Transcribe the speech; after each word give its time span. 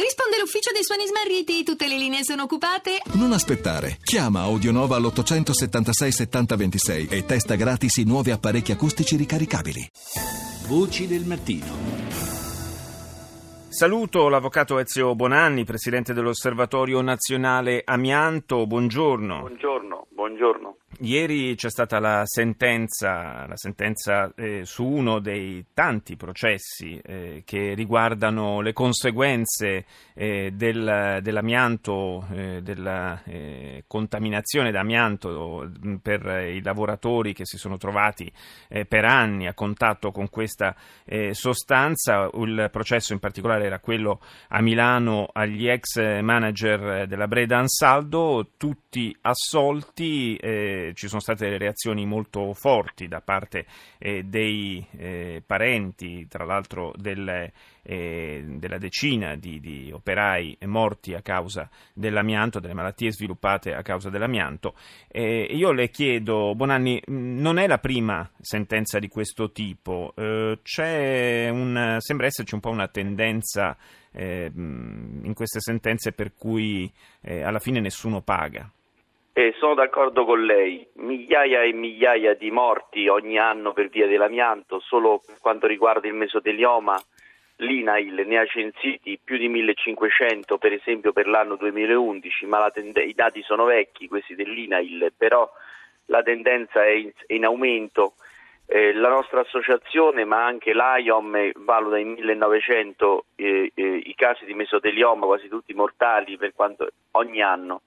Risponde 0.00 0.38
l'ufficio 0.38 0.72
dei 0.72 0.82
suoni 0.82 1.06
smarriti, 1.06 1.62
tutte 1.62 1.86
le 1.86 1.98
linee 1.98 2.24
sono 2.24 2.44
occupate. 2.44 3.02
Non 3.12 3.32
aspettare. 3.32 3.98
Chiama 4.02 4.40
Audionova 4.40 4.96
all'876 4.96 6.08
7026 6.08 7.08
e 7.10 7.26
testa 7.26 7.54
gratis 7.54 7.98
i 7.98 8.04
nuovi 8.04 8.30
apparecchi 8.30 8.72
acustici 8.72 9.16
ricaricabili. 9.16 9.90
Voci 10.68 11.06
del 11.06 11.26
mattino. 11.26 12.20
Saluto 13.68 14.28
l'avvocato 14.28 14.78
Ezio 14.78 15.14
Bonanni, 15.14 15.64
presidente 15.64 16.14
dell'Osservatorio 16.14 17.02
Nazionale 17.02 17.82
Amianto. 17.84 18.66
Buongiorno. 18.66 19.40
Buongiorno, 19.40 20.06
buongiorno. 20.20 20.76
Ieri 21.02 21.54
c'è 21.54 21.70
stata 21.70 21.98
la 21.98 22.24
sentenza, 22.26 23.46
la 23.46 23.56
sentenza 23.56 24.30
eh, 24.36 24.66
su 24.66 24.84
uno 24.84 25.18
dei 25.18 25.64
tanti 25.72 26.16
processi 26.16 27.00
eh, 27.02 27.42
che 27.46 27.72
riguardano 27.72 28.60
le 28.60 28.74
conseguenze 28.74 29.86
eh, 30.12 30.50
del, 30.52 31.20
dell'amianto, 31.22 32.26
eh, 32.32 32.60
della 32.60 33.22
eh, 33.24 33.84
contaminazione 33.86 34.70
d'amianto 34.70 35.70
mm, 35.86 35.94
per 35.96 36.26
i 36.26 36.60
lavoratori 36.62 37.32
che 37.32 37.46
si 37.46 37.56
sono 37.56 37.78
trovati 37.78 38.30
eh, 38.68 38.84
per 38.84 39.06
anni 39.06 39.46
a 39.46 39.54
contatto 39.54 40.10
con 40.10 40.28
questa 40.28 40.76
sostanza. 41.32 42.28
Il 42.34 42.68
processo 42.70 43.12
in 43.12 43.18
particolare 43.18 43.64
era 43.64 43.80
quello 43.80 44.20
a 44.48 44.60
Milano 44.60 45.28
agli 45.32 45.68
ex 45.68 45.96
manager 46.20 47.06
della 47.06 47.26
Breda 47.26 47.58
Ansaldo, 47.58 48.50
tutti 48.56 49.16
assolti 49.22 50.09
ci 50.94 51.08
sono 51.08 51.20
state 51.20 51.44
delle 51.44 51.58
reazioni 51.58 52.06
molto 52.06 52.52
forti 52.54 53.08
da 53.08 53.20
parte 53.20 53.66
eh, 53.98 54.22
dei 54.24 54.84
eh, 54.96 55.42
parenti, 55.44 56.26
tra 56.28 56.44
l'altro 56.44 56.92
del, 56.96 57.50
eh, 57.82 58.44
della 58.46 58.78
decina 58.78 59.36
di, 59.36 59.60
di, 59.60 59.90
operai 59.92 60.58
morti 60.66 61.14
a 61.14 61.22
causa 61.22 61.68
dell'amianto, 61.92 62.60
delle 62.60 62.74
malattie 62.74 63.12
sviluppate 63.12 63.74
a 63.74 63.82
causa 63.82 64.10
dell'amianto. 64.10 64.74
io 65.12 65.72
le 65.72 65.90
chiedo, 65.90 66.54
Bonanni, 66.54 67.02
non 67.06 67.58
è 67.58 67.66
la 67.66 67.78
prima 67.78 68.28
sentenza 68.40 68.98
di 68.98 69.08
questo 69.08 69.50
tipo, 69.52 70.12
eh, 70.16 70.58
un, 71.50 71.96
sembra 71.98 72.26
esserci 72.26 72.54
un 72.54 72.60
po' 72.60 72.70
una 72.70 72.88
tendenza 72.88 73.76
eh, 74.12 74.50
in 74.54 75.32
queste 75.34 75.60
sentenze 75.60 76.12
per 76.12 76.34
cui 76.34 76.90
eh, 77.20 77.42
alla 77.42 77.58
fine 77.58 77.80
nessuno 77.80 78.22
paga. 78.22 78.70
Eh, 79.32 79.54
sono 79.58 79.74
d'accordo 79.74 80.24
con 80.24 80.44
lei, 80.44 80.86
migliaia 80.94 81.62
e 81.62 81.72
migliaia 81.72 82.34
di 82.34 82.50
morti 82.50 83.06
ogni 83.08 83.38
anno 83.38 83.72
per 83.72 83.88
via 83.88 84.06
dell'amianto, 84.06 84.80
solo 84.80 85.22
per 85.24 85.36
quanto 85.40 85.66
riguarda 85.66 86.08
il 86.08 86.14
mesotelioma 86.14 87.00
l'INAIL 87.60 88.24
ne 88.26 88.38
ha 88.38 88.46
censiti 88.46 89.18
più 89.22 89.36
di 89.36 89.48
1500 89.48 90.58
per 90.58 90.72
esempio 90.72 91.12
per 91.12 91.26
l'anno 91.26 91.56
2011, 91.56 92.46
ma 92.46 92.70
tende- 92.70 93.02
i 93.02 93.14
dati 93.14 93.42
sono 93.42 93.64
vecchi 93.64 94.08
questi 94.08 94.34
dell'INAIL, 94.34 95.12
però 95.16 95.50
la 96.06 96.22
tendenza 96.22 96.84
è 96.84 96.90
in, 96.90 97.12
in 97.28 97.44
aumento. 97.44 98.14
Eh, 98.66 98.92
la 98.92 99.08
nostra 99.08 99.40
associazione, 99.40 100.24
ma 100.24 100.44
anche 100.44 100.72
l'AIOM, 100.72 101.52
valuta 101.56 101.98
in 101.98 102.10
1900 102.12 103.24
eh, 103.34 103.72
eh, 103.74 103.96
i 104.04 104.14
casi 104.14 104.44
di 104.44 104.54
mesotelioma, 104.54 105.26
quasi 105.26 105.48
tutti 105.48 105.74
mortali, 105.74 106.38
quanto, 106.54 106.88
ogni 107.12 107.42
anno. 107.42 107.82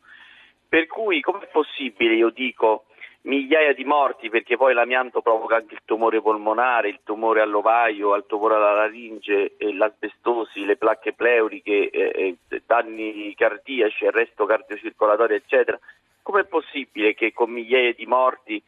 Per 0.73 0.87
cui 0.87 1.21
com'è 1.21 1.47
possibile, 1.51 2.15
io 2.15 2.31
dico, 2.31 2.85
migliaia 3.25 3.75
di 3.75 3.83
morti 3.83 4.31
perché 4.31 4.57
poi 4.57 4.73
l'amianto 4.73 5.21
provoca 5.21 5.57
anche 5.57 5.75
il 5.75 5.81
tumore 5.85 6.19
polmonare, 6.19 6.89
il 6.89 7.01
tumore 7.03 7.41
all'ovaio, 7.41 8.15
il 8.15 8.25
tumore 8.25 8.55
alla 8.55 8.73
laringe, 8.73 9.53
l'asbestosi, 9.59 10.65
le 10.65 10.75
placche 10.75 11.13
pleuriche, 11.13 11.91
eh, 11.91 12.37
eh, 12.49 12.61
danni 12.65 13.35
cardiaci, 13.35 14.07
arresto 14.07 14.47
cardiocircolatorio, 14.47 15.35
eccetera. 15.35 15.77
Com'è 16.23 16.45
possibile 16.45 17.13
che 17.13 17.33
con 17.33 17.51
migliaia 17.51 17.93
di 17.93 18.07
morti, 18.07 18.59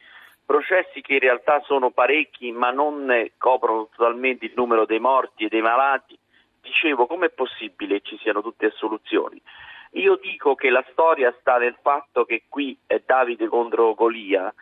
processi 0.44 1.00
che 1.00 1.14
in 1.14 1.18
realtà 1.18 1.60
sono 1.64 1.90
parecchi 1.90 2.52
ma 2.52 2.70
non 2.70 3.28
coprono 3.36 3.88
totalmente 3.96 4.44
il 4.44 4.52
numero 4.54 4.86
dei 4.86 5.00
morti 5.00 5.46
e 5.46 5.48
dei 5.48 5.60
malati, 5.60 6.16
dicevo 6.62 7.08
com'è 7.08 7.30
possibile 7.30 8.00
che 8.00 8.10
ci 8.10 8.18
siano 8.18 8.42
tutte 8.42 8.70
soluzioni? 8.76 9.42
Io 9.96 10.16
dico 10.16 10.54
che 10.54 10.68
la 10.68 10.84
storia 10.90 11.34
sta 11.40 11.56
nel 11.56 11.76
fatto 11.80 12.24
che 12.24 12.44
qui 12.48 12.76
è 12.86 13.00
Davide 13.04 13.48
contro 13.48 13.94
Golia, 13.94 14.52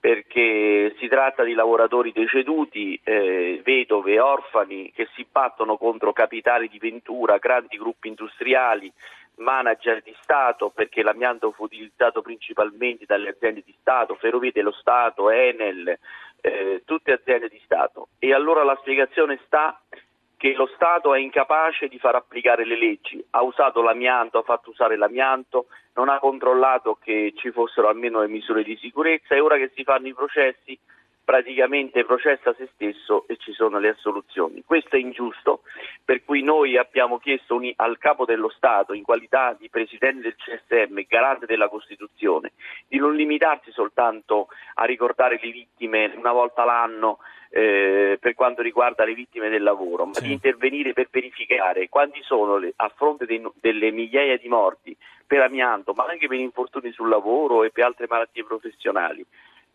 perché 0.00 0.94
si 0.98 1.08
tratta 1.08 1.42
di 1.42 1.52
lavoratori 1.52 2.10
deceduti, 2.12 2.98
eh, 3.04 3.60
vedove, 3.62 4.18
orfani 4.18 4.90
che 4.92 5.08
si 5.14 5.26
battono 5.30 5.76
contro 5.76 6.12
capitali 6.12 6.68
di 6.68 6.78
ventura, 6.78 7.36
grandi 7.36 7.76
gruppi 7.76 8.08
industriali, 8.08 8.90
manager 9.36 10.00
di 10.02 10.14
Stato, 10.22 10.70
perché 10.70 11.02
l'amianto 11.02 11.50
fu 11.52 11.64
utilizzato 11.64 12.22
principalmente 12.22 13.04
dalle 13.06 13.30
aziende 13.30 13.62
di 13.64 13.74
Stato, 13.80 14.14
Ferrovie 14.14 14.52
dello 14.52 14.72
Stato, 14.72 15.28
Enel, 15.28 15.98
eh, 16.40 16.82
tutte 16.86 17.12
aziende 17.12 17.48
di 17.48 17.60
Stato. 17.62 18.08
E 18.18 18.32
allora 18.32 18.64
la 18.64 18.76
spiegazione 18.80 19.38
sta 19.44 19.78
che 20.38 20.54
lo 20.54 20.70
Stato 20.74 21.14
è 21.14 21.18
incapace 21.18 21.88
di 21.88 21.98
far 21.98 22.14
applicare 22.14 22.64
le 22.64 22.78
leggi, 22.78 23.22
ha 23.30 23.42
usato 23.42 23.82
l'amianto, 23.82 24.38
ha 24.38 24.42
fatto 24.42 24.70
usare 24.70 24.96
l'amianto, 24.96 25.66
non 25.94 26.08
ha 26.08 26.20
controllato 26.20 26.96
che 27.02 27.34
ci 27.36 27.50
fossero 27.50 27.88
almeno 27.88 28.20
le 28.20 28.28
misure 28.28 28.62
di 28.62 28.76
sicurezza 28.76 29.34
e 29.34 29.40
ora 29.40 29.56
che 29.56 29.72
si 29.74 29.82
fanno 29.82 30.06
i 30.06 30.14
processi 30.14 30.78
praticamente 31.24 32.06
processa 32.06 32.54
se 32.54 32.70
stesso 32.72 33.26
e 33.26 33.36
ci 33.36 33.52
sono 33.52 33.78
le 33.78 33.90
assoluzioni. 33.90 34.62
Questo 34.64 34.96
è 34.96 34.98
ingiusto, 34.98 35.60
per 36.02 36.24
cui 36.24 36.42
noi 36.42 36.78
abbiamo 36.78 37.18
chiesto 37.18 37.60
al 37.76 37.98
capo 37.98 38.24
dello 38.24 38.48
Stato, 38.48 38.94
in 38.94 39.02
qualità 39.02 39.54
di 39.58 39.68
Presidente 39.68 40.22
del 40.22 40.36
CSM, 40.36 41.00
garante 41.06 41.44
della 41.44 41.68
Costituzione, 41.68 42.52
di 42.86 42.96
non 42.96 43.14
limitarsi 43.14 43.72
soltanto 43.72 44.48
a 44.74 44.84
ricordare 44.84 45.38
le 45.42 45.50
vittime 45.50 46.14
una 46.16 46.32
volta 46.32 46.64
l'anno 46.64 47.18
eh, 47.50 48.18
per 48.20 48.34
quanto 48.34 48.62
riguarda 48.62 49.04
le 49.04 49.14
vittime 49.14 49.48
del 49.48 49.62
lavoro, 49.62 50.06
ma 50.06 50.14
sì. 50.14 50.26
di 50.26 50.32
intervenire 50.32 50.92
per 50.92 51.08
verificare 51.10 51.88
quanti 51.88 52.20
sono, 52.22 52.56
le, 52.56 52.72
a 52.76 52.90
fronte 52.94 53.26
dei, 53.26 53.42
delle 53.60 53.90
migliaia 53.90 54.36
di 54.36 54.48
morti 54.48 54.96
per 55.26 55.40
amianto, 55.40 55.92
ma 55.94 56.04
anche 56.04 56.26
per 56.26 56.38
infortuni 56.38 56.90
sul 56.92 57.08
lavoro 57.08 57.64
e 57.64 57.70
per 57.70 57.84
altre 57.84 58.06
malattie 58.08 58.44
professionali, 58.44 59.24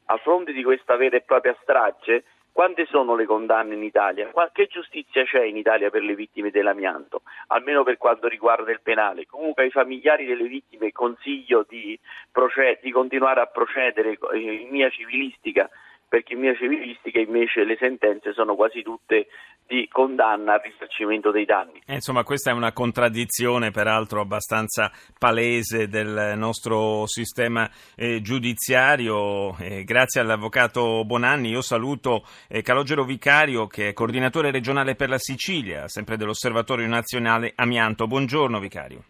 a 0.06 0.18
fronte 0.18 0.52
di 0.52 0.64
questa 0.64 0.96
vera 0.96 1.18
e 1.18 1.22
propria 1.22 1.56
strage, 1.62 2.24
quante 2.54 2.86
sono 2.86 3.16
le 3.16 3.26
condanne 3.26 3.74
in 3.74 3.82
Italia? 3.82 4.32
Che 4.52 4.68
giustizia 4.68 5.24
c'è 5.24 5.44
in 5.44 5.58
Italia 5.58 5.90
per 5.90 6.04
le 6.04 6.14
vittime 6.14 6.52
dell'amianto? 6.52 7.24
Almeno 7.48 7.84
per 7.84 7.98
quanto 7.98 8.28
riguarda 8.28 8.70
il 8.70 8.82
penale. 8.82 9.26
Comunque 9.26 9.64
ai 9.64 9.72
familiari 9.72 10.26
delle 10.26 10.48
vittime 10.48 10.92
consiglio 10.92 11.66
di, 11.68 12.00
proced- 12.32 12.82
di 12.82 12.92
continuare 12.92 13.42
a 13.42 13.48
procedere 13.48 14.20
in 14.36 14.70
via 14.70 14.88
civilistica 14.92 15.68
perché 16.14 16.36
in 16.36 16.42
via 16.42 16.54
civilistica 16.54 17.18
invece 17.18 17.64
le 17.64 17.76
sentenze 17.80 18.34
sono 18.34 18.54
quasi 18.54 18.84
tutte 18.84 19.30
di 19.66 19.88
condanna 19.92 20.54
al 20.54 20.62
risarcimento 20.64 21.32
dei 21.32 21.44
danni. 21.44 21.82
Eh, 21.88 21.96
insomma, 21.96 22.24
questa 22.24 22.52
è 22.52 22.54
una 22.54 22.72
contraddizione 22.72 23.72
peraltro 23.72 24.22
abbastanza 24.22 24.92
palese 25.18 25.88
del 25.88 26.34
nostro 26.36 27.08
sistema 27.08 27.68
eh, 27.96 28.22
giudiziario. 28.22 29.58
Eh, 29.58 29.84
grazie 29.86 30.22
all'avvocato 30.22 31.04
Bonanni, 31.04 31.50
io 31.50 31.64
saluto 31.64 32.24
eh, 32.48 32.62
Calogero 32.62 33.06
Vicario 33.06 33.66
che 33.66 33.88
è 33.88 33.94
coordinatore 33.94 34.52
regionale 34.52 34.94
per 34.94 35.10
la 35.10 35.18
Sicilia, 35.18 35.88
sempre 35.88 36.16
dell'Osservatorio 36.16 36.86
Nazionale 36.86 37.54
Amianto. 37.56 38.06
Buongiorno 38.06 38.60
Vicario. 38.60 39.04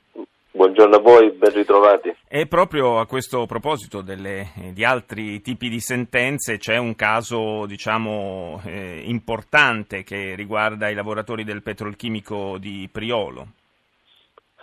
Buongiorno 0.73 1.07
a 1.07 1.17
voi, 1.17 1.29
ben 1.29 1.53
ritrovati. 1.53 2.15
E 2.27 2.47
proprio 2.47 2.97
a 2.97 3.05
questo 3.05 3.45
proposito 3.45 4.01
delle, 4.01 4.47
di 4.73 4.83
altri 4.83 5.39
tipi 5.39 5.69
di 5.69 5.79
sentenze 5.79 6.57
c'è 6.57 6.77
un 6.77 6.95
caso 6.95 7.67
diciamo, 7.67 8.59
eh, 8.65 9.03
importante 9.05 10.01
che 10.01 10.33
riguarda 10.35 10.89
i 10.89 10.95
lavoratori 10.95 11.43
del 11.43 11.61
petrolchimico 11.61 12.57
di 12.57 12.89
Priolo. 12.91 13.45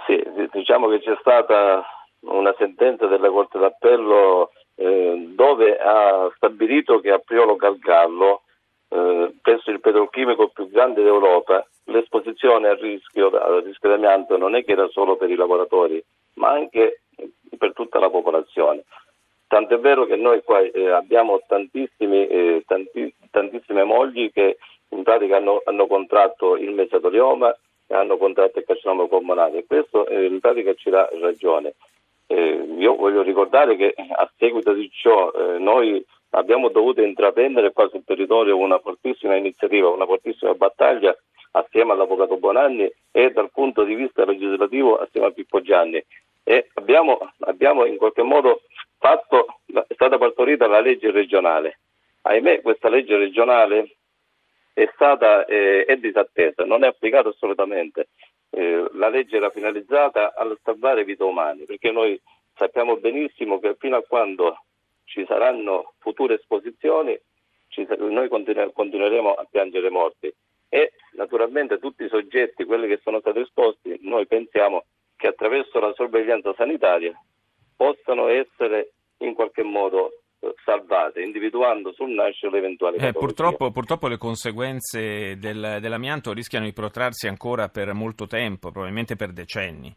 Sì, 0.09 0.21
diciamo 0.51 0.89
che 0.89 0.99
c'è 0.99 1.17
stata 1.21 1.85
una 2.23 2.53
sentenza 2.59 3.07
della 3.07 3.31
Corte 3.31 3.61
d'Appello 3.61 4.51
eh, 4.75 5.29
dove 5.29 5.79
ha 5.79 6.29
stabilito 6.35 6.99
che 6.99 7.13
a 7.13 7.23
Priolo 7.25 7.55
Galgallo, 7.55 8.43
eh, 8.93 9.33
presso 9.41 9.71
il 9.71 9.81
petrolchimico 9.81 10.49
più 10.49 10.69
grande 10.69 11.03
d'Europa, 11.03 11.65
l'esposizione 11.85 12.69
al 12.69 12.77
rischio, 12.77 13.29
al 13.31 13.63
rischio 13.63 13.89
d'amianto 13.89 14.37
non 14.37 14.55
è 14.55 14.65
che 14.65 14.73
era 14.73 14.89
solo 14.89 15.17
per 15.17 15.31
i 15.31 15.37
lavoratori, 15.37 16.03
ma 16.35 16.51
anche 16.51 17.03
per 17.57 17.73
tutta 17.73 17.99
la 17.99 18.11
popolazione. 18.11 18.85
Tant'è 19.47 19.79
vero 19.79 20.07
che 20.07 20.17
noi 20.17 20.43
qua 20.43 20.61
eh, 20.61 20.91
abbiamo 20.91 21.41
eh, 21.49 22.63
tanti, 22.67 23.15
tantissime 23.31 23.85
mogli 23.85 24.31
che 24.33 24.59
in 24.89 25.03
pratica 25.03 25.37
hanno, 25.37 25.61
hanno 25.65 25.87
contratto 25.87 26.57
il 26.57 26.73
mesotelioma 26.73 27.57
e 27.87 27.95
hanno 27.95 28.17
contratto 28.17 28.59
il 28.59 28.65
carcinoma 28.65 29.07
polmonare 29.07 29.65
questo 29.67 30.07
eh, 30.07 30.27
in 30.27 30.41
pratica 30.41 30.75
ci 30.75 30.91
dà 30.91 31.09
ragione. 31.21 31.75
Eh, 32.27 32.75
io 32.79 32.95
voglio 32.95 33.23
ricordare 33.23 33.77
che 33.77 33.93
a 33.97 34.31
seguito 34.37 34.73
di 34.73 34.89
ciò 34.93 35.33
eh, 35.33 35.59
noi 35.59 36.05
abbiamo 36.31 36.69
dovuto 36.69 37.03
intraprendere 37.03 37.73
qua 37.73 37.89
sul 37.89 38.05
territorio 38.05 38.57
una 38.57 38.79
fortissima 38.79 39.37
iniziativa, 39.37 39.89
una 39.89 40.07
fortissima 40.07 40.55
battaglia 40.55 41.17
assieme 41.53 41.93
all'Avvocato 41.93 42.37
Bonanni 42.37 42.91
e 43.11 43.31
dal 43.33 43.51
punto 43.51 43.83
di 43.85 43.95
vista 43.95 44.25
legislativo 44.25 44.97
assieme 44.99 45.29
a 45.29 45.31
Pippo 45.33 45.61
Gianni. 45.61 46.03
E 46.45 46.69
abbiamo, 46.75 47.19
abbiamo 47.41 47.85
in 47.85 47.97
qualche 47.97 48.23
modo 48.23 48.63
fatto, 48.99 49.61
è 49.67 49.95
stata 49.95 50.19
partorita 50.19 50.67
la 50.67 50.81
legge 50.81 51.11
regionale. 51.11 51.81
Ahimè 52.23 52.61
questa 52.61 52.89
legge 52.89 53.17
regionale 53.17 53.97
è 54.73 54.89
stata 54.95 55.45
eh, 55.47 55.85
è 55.85 55.97
disattesa, 55.97 56.65
non 56.65 56.85
è 56.85 56.89
applicata 56.89 57.29
assolutamente. 57.29 58.09
Eh, 58.51 58.89
la 58.95 59.09
legge 59.09 59.37
era 59.37 59.51
finalizzata 59.51 60.35
a 60.35 60.57
salvare 60.63 61.05
vite 61.05 61.23
umane, 61.23 61.65
perché 61.65 61.91
noi 61.91 62.21
sappiamo 62.55 62.97
benissimo 62.97 63.59
che 63.59 63.77
fino 63.79 63.97
a 63.97 64.03
quando 64.03 64.57
ci 65.11 65.25
saranno 65.27 65.95
future 65.99 66.35
esposizioni 66.35 67.19
noi 68.11 68.29
continu- 68.29 68.73
continueremo 68.73 69.33
a 69.33 69.47
piangere 69.49 69.91
morti 69.91 70.33
e 70.69 70.93
naturalmente 71.13 71.79
tutti 71.79 72.05
i 72.05 72.09
soggetti, 72.09 72.65
quelli 72.65 72.87
che 72.87 73.01
sono 73.03 73.21
stati 73.21 73.41
esposti, 73.41 73.99
noi 74.03 74.27
pensiamo 74.27 74.85
che 75.17 75.29
attraverso 75.29 75.79
la 75.79 75.93
sorveglianza 75.95 76.55
sanitaria 76.55 77.13
possano 77.77 78.29
essere 78.29 78.93
in 79.19 79.35
qualche 79.35 79.63
modo 79.63 80.23
salvate, 80.65 81.21
individuando 81.23 81.93
sul 81.93 82.11
nascere 82.11 82.59
eventuali 82.59 82.97
eh, 82.97 83.13
purtroppo, 83.13 83.71
purtroppo, 83.71 84.09
le 84.09 84.17
conseguenze 84.17 85.37
del, 85.39 85.79
dell'amianto 85.81 86.33
rischiano 86.33 86.65
di 86.65 86.73
protrarsi 86.73 87.27
ancora 87.27 87.69
per 87.69 87.93
molto 87.93 88.27
tempo, 88.27 88.71
probabilmente 88.71 89.17
per 89.17 89.33
decenni. 89.33 89.95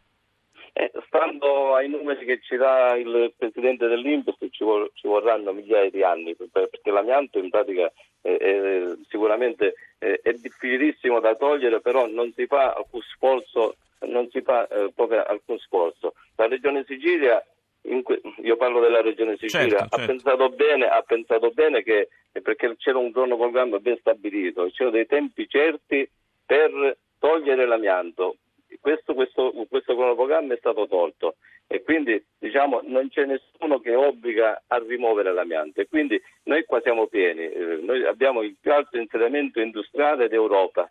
Ai 1.76 1.90
numeri 1.90 2.26
che 2.26 2.40
ci 2.42 2.56
dà 2.56 2.96
il 2.96 3.34
presidente 3.38 3.88
dell'Inps 3.88 4.36
ci, 4.52 4.64
vor- 4.64 4.92
ci, 4.94 5.08
vorranno 5.08 5.54
migliaia 5.54 5.90
di 5.90 6.04
anni 6.04 6.36
perché 6.36 6.92
l'amianto 6.92 7.40
in 7.40 7.50
pratica 7.50 7.92
è, 8.22 8.30
è, 8.30 8.84
sicuramente 9.08 9.74
è, 9.98 10.20
è, 10.22 10.34
difficilissimo 10.34 11.20
da 11.20 11.36
togliere 11.36 11.82
però 11.82 12.08
non 12.08 12.32
si 12.34 12.46
fa 12.46 12.74
alcun 12.74 13.02
sforzo 13.02 13.76
non 14.02 14.30
si 14.30 14.42
fa 14.42 14.68
eh, 14.68 14.92
proprio 14.94 15.24
alcun 15.24 15.58
sforzo 15.60 16.14
la 16.36 16.48
regione 16.48 16.84
Sicilia 16.86 17.44
Que- 17.84 18.22
io 18.44 18.56
parlo 18.56 18.80
della 18.80 19.02
regione 19.02 19.36
Sicilia, 19.36 19.80
certo, 19.80 19.90
certo. 19.90 19.96
Ha, 19.96 20.06
pensato 20.06 20.50
bene, 20.52 20.88
ha, 20.88 21.02
pensato 21.02 21.50
bene, 21.52 21.84
che 21.84 22.08
perché 22.32 22.78
c'era 22.78 22.98
un 22.98 23.12
cronoprogramma 23.12 23.80
ben 23.80 23.98
stabilito, 23.98 24.70
c'erano 24.72 24.96
dei 24.96 25.06
tempi 25.06 25.50
certi 25.50 26.10
per 26.46 26.98
togliere 27.20 27.66
l'amianto. 27.66 28.38
Questo, 28.80 29.14
questo, 29.14 29.52
questo 29.70 29.96
cronoprogramma 29.96 30.54
è 30.54 30.58
stato 30.58 30.88
tolto 30.88 31.36
e 31.74 31.82
quindi 31.82 32.24
diciamo, 32.38 32.82
non 32.84 33.10
c'è 33.10 33.26
nessuno 33.26 33.80
che 33.80 33.96
obbliga 33.96 34.62
a 34.68 34.78
rimuovere 34.78 35.34
l'amianto. 35.34 35.82
E 35.82 35.88
quindi 35.88 36.22
noi 36.44 36.66
qua 36.66 36.80
siamo 36.82 37.08
pieni, 37.08 37.50
eh, 37.50 37.80
noi 37.82 38.06
abbiamo 38.06 38.44
il 38.44 38.56
più 38.62 38.72
alto 38.72 39.00
insediamento 39.00 39.60
industriale 39.60 40.28
d'Europa. 40.28 40.88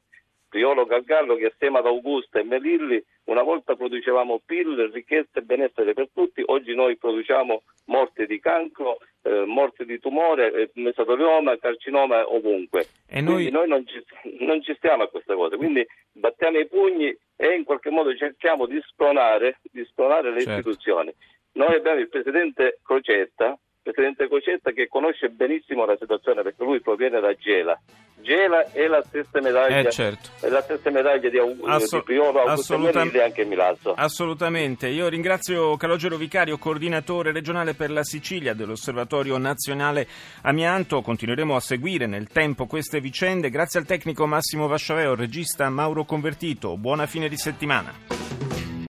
Priolo 0.49 0.85
Galgallo 0.85 1.37
che 1.37 1.53
assieme 1.55 1.79
ad 1.79 1.87
Augusta 1.87 2.41
e 2.41 2.43
Melilli 2.43 3.01
una 3.27 3.45
volta 3.45 3.77
producevamo 3.77 4.43
PIL, 4.45 4.91
ricchezza 4.93 5.39
e 5.39 5.43
benessere 5.43 5.93
per 5.93 6.09
tutti, 6.13 6.43
oggi 6.47 6.75
noi 6.75 6.97
produciamo 6.97 7.63
morti 7.93 8.25
di 8.25 8.41
cancro, 8.41 8.99
eh, 9.23 9.45
morti 9.45 9.85
di 9.85 9.99
tumore, 9.99 10.51
eh, 10.53 10.71
mesotelioma, 10.75 11.59
carcinoma 11.59 12.33
ovunque. 12.33 12.87
E 13.07 13.21
noi... 13.21 13.51
noi 13.51 13.69
non, 13.69 13.87
ci, 13.87 14.03
non 14.41 14.63
ci 14.63 14.75
stiamo 14.77 15.03
a 15.03 15.09
queste 15.09 15.35
cose, 15.35 15.57
quindi 15.57 15.87
battiamo 16.13 16.59
i 16.59 16.67
pugni 16.67 17.15
e 17.37 17.55
in 17.55 17.65
qualche 17.65 17.91
modo 17.91 18.17
cerchiamo 18.17 18.67
di 18.67 18.81
spronare, 18.87 19.59
di 19.63 19.85
spronare 19.85 20.33
le 20.33 20.43
certo. 20.43 20.71
istituzioni. 20.71 21.13
Noi 21.53 21.75
abbiamo 21.75 22.01
il 22.01 22.09
presidente 22.09 22.81
Crocetta, 22.83 23.59
presidente 23.83 24.29
Crocetta 24.29 24.71
che 24.71 24.89
conosce 24.89 25.29
benissimo 25.29 25.85
la 25.85 25.97
situazione 25.99 26.43
perché 26.43 26.63
lui 26.65 26.81
proviene 26.81 27.21
da 27.21 27.35
Gela 27.35 27.79
Gela 28.23 28.71
è 28.71 28.87
la 28.87 29.03
stessa 29.03 29.41
medaglia, 29.41 29.81
eh, 29.81 29.91
certo. 29.91 30.31
è 30.41 30.49
la 30.49 30.63
stessa 30.63 30.91
medaglia 30.91 31.29
di, 31.29 31.39
Aug- 31.39 31.69
Asso- 31.69 31.99
di 31.99 32.03
Priolo, 32.05 32.41
Augusto 32.41 32.89
e 32.89 33.23
anche 33.23 33.45
Milazzo. 33.45 33.95
Assolutamente. 33.95 34.89
Io 34.89 35.09
ringrazio 35.09 35.77
Calogero 35.77 36.17
Vicario, 36.17 36.57
coordinatore 36.57 37.33
regionale 37.33 37.75
per 37.75 37.91
la 37.91 38.05
Sicilia 38.05 38.55
dell'Osservatorio 38.55 39.37
Nazionale 39.39 40.07
Amianto. 40.43 41.03
Continueremo 41.03 41.57
a 41.57 41.61
seguire 41.61 42.07
nel 42.07 42.29
tempo 42.29 42.67
queste 42.67 43.01
vicende. 43.01 43.51
Grazie 43.51 43.81
al 43.81 43.87
tecnico 43.87 44.27
Massimo 44.27 44.69
Vasciaveo, 44.69 45.15
regista 45.15 45.69
Mauro 45.69 46.05
Convertito. 46.05 46.77
Buona 46.77 47.07
fine 47.07 47.29
di 47.29 47.37
settimana. 47.37 48.42